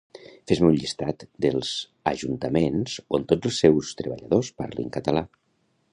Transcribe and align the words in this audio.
Fes-me 0.51 0.67
un 0.69 0.77
llistat 0.83 1.25
dels 1.45 1.73
Ajuntaments 2.13 2.97
on 3.19 3.27
tots 3.33 3.49
els 3.53 3.61
seus 3.65 3.93
treballadors 4.01 4.53
parlin 4.63 4.91
català 4.97 5.27